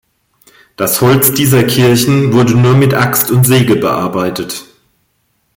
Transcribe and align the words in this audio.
Das 0.77 0.99
Holz 1.01 1.31
dieser 1.31 1.63
Kirchen 1.63 2.33
wurde 2.33 2.55
nur 2.55 2.73
mit 2.73 2.95
Axt 2.95 3.29
und 3.29 3.45
Säge 3.45 3.75
bearbeitet. 3.75 4.65